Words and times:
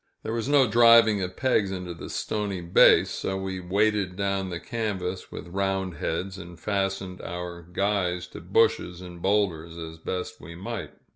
There 0.23 0.33
was 0.33 0.49
no 0.49 0.65
driving 0.67 1.21
of 1.21 1.37
pegs 1.37 1.69
into 1.69 1.93
this 1.93 2.15
stony 2.15 2.59
base, 2.61 3.11
so 3.11 3.37
we 3.37 3.59
weighted 3.59 4.15
down 4.15 4.49
the 4.49 4.59
canvas 4.59 5.31
with 5.31 5.47
round 5.49 5.97
heads, 5.97 6.39
and 6.39 6.59
fastened 6.59 7.21
our 7.21 7.61
guys 7.61 8.25
to 8.29 8.41
bushes 8.41 8.99
and 9.01 9.21
boulders 9.21 9.77
as 9.77 9.99
best 9.99 10.41
we 10.41 10.55
might. 10.55 10.93